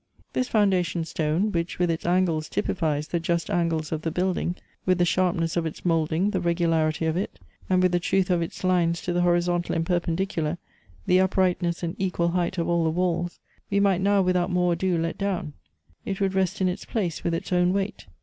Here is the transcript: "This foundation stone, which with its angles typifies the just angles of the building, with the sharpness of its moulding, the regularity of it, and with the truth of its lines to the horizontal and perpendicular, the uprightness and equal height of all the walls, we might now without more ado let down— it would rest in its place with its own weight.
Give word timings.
"This 0.33 0.47
foundation 0.47 1.05
stone, 1.05 1.51
which 1.51 1.77
with 1.77 1.91
its 1.91 2.07
angles 2.07 2.49
typifies 2.49 3.09
the 3.09 3.19
just 3.19 3.51
angles 3.51 3.91
of 3.91 4.01
the 4.01 4.09
building, 4.09 4.55
with 4.83 4.97
the 4.97 5.05
sharpness 5.05 5.55
of 5.55 5.67
its 5.67 5.85
moulding, 5.85 6.31
the 6.31 6.39
regularity 6.41 7.05
of 7.05 7.15
it, 7.15 7.39
and 7.69 7.83
with 7.83 7.91
the 7.91 7.99
truth 7.99 8.31
of 8.31 8.41
its 8.41 8.63
lines 8.63 8.99
to 9.03 9.13
the 9.13 9.21
horizontal 9.21 9.75
and 9.75 9.85
perpendicular, 9.85 10.57
the 11.05 11.19
uprightness 11.19 11.83
and 11.83 11.95
equal 11.99 12.29
height 12.29 12.57
of 12.57 12.67
all 12.67 12.83
the 12.83 12.89
walls, 12.89 13.39
we 13.69 13.79
might 13.79 14.01
now 14.01 14.23
without 14.23 14.49
more 14.49 14.73
ado 14.73 14.97
let 14.99 15.19
down— 15.19 15.53
it 16.03 16.19
would 16.19 16.33
rest 16.33 16.61
in 16.61 16.67
its 16.67 16.83
place 16.83 17.23
with 17.23 17.35
its 17.35 17.53
own 17.53 17.71
weight. 17.71 18.07